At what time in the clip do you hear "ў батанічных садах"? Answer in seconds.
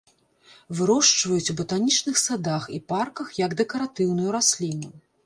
1.51-2.63